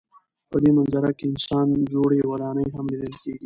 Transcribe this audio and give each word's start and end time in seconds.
په 0.51 0.57
دې 0.63 0.71
منظره 0.77 1.11
کې 1.17 1.25
انسان 1.31 1.67
جوړې 1.93 2.27
ودانۍ 2.31 2.67
هم 2.75 2.85
لیدل 2.93 3.13
کېږي. 3.21 3.35